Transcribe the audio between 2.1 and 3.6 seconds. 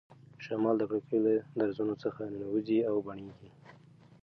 ننوځي او بڼیږي.